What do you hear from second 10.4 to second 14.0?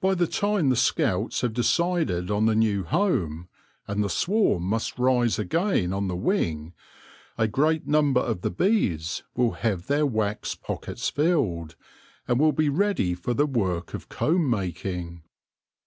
pockets filled, and will be ready for the work